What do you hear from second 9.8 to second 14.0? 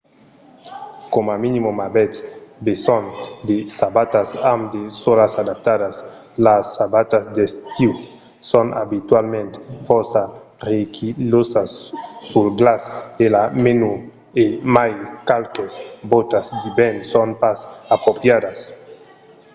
fòrça resquilhosas sul glaç e la nèu